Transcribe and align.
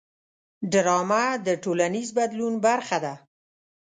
ډرامه 0.71 1.23
د 1.45 1.47
ټولنیز 1.63 2.09
بدلون 2.17 2.53
برخه 2.65 2.97
ده 3.05 3.13